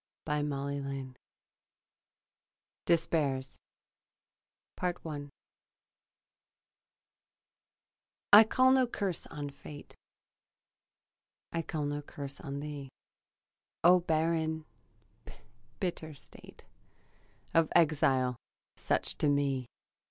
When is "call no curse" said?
8.43-9.27, 11.61-12.41